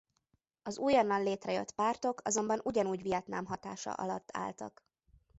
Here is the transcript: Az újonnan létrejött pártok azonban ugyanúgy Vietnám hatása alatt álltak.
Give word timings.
Az 0.63 0.77
újonnan 0.77 1.23
létrejött 1.23 1.71
pártok 1.71 2.21
azonban 2.23 2.61
ugyanúgy 2.63 3.01
Vietnám 3.01 3.45
hatása 3.45 3.93
alatt 3.93 4.29
álltak. 4.37 4.83